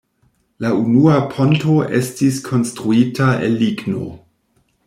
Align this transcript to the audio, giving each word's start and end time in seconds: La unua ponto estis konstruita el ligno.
La 0.63 0.71
unua 0.85 1.17
ponto 1.33 1.75
estis 1.99 2.41
konstruita 2.49 3.31
el 3.49 3.63
ligno. 3.65 4.07